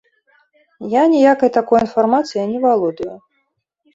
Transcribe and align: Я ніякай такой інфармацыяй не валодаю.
Я 0.93 1.01
ніякай 1.13 1.51
такой 1.57 1.79
інфармацыяй 1.85 2.45
не 2.53 2.59
валодаю. 2.65 3.13